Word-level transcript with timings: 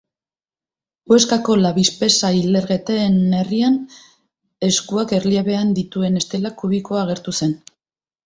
Huescako 1.11 1.57
La 1.63 1.71
Vispesa 1.75 2.31
ilergeteen 2.37 3.19
herrian, 3.41 3.77
eskuak 4.69 5.15
erliebean 5.19 5.77
dituen 5.83 6.21
estela 6.23 6.55
kubikoa 6.63 7.03
agertu 7.05 7.37
zen 7.43 7.57